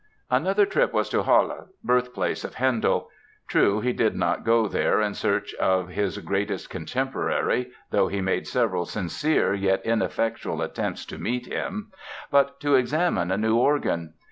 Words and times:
Another 0.31 0.65
trip 0.65 0.93
was 0.93 1.09
to 1.09 1.21
Halle, 1.21 1.67
birthplace 1.83 2.43
of 2.43 2.55
Handel. 2.55 3.09
True, 3.47 3.81
he 3.81 3.93
did 3.93 4.15
not 4.15 4.43
go 4.43 4.67
there 4.67 4.99
in 4.99 5.13
search 5.13 5.53
of 5.59 5.89
his 5.89 6.17
greatest 6.17 6.71
contemporary 6.71 7.69
(though 7.91 8.07
he 8.07 8.19
made 8.19 8.47
several 8.47 8.85
sincere 8.87 9.53
yet 9.53 9.85
ineffectual 9.85 10.63
attempts 10.63 11.05
to 11.05 11.19
meet 11.19 11.45
him) 11.45 11.91
but 12.31 12.59
to 12.61 12.73
examine 12.73 13.29
a 13.29 13.37
new 13.37 13.55
organ. 13.55 14.15